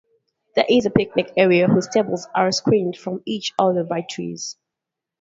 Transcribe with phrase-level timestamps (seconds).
[0.55, 4.57] There is a picnic area whose tables are screened from each other by trees.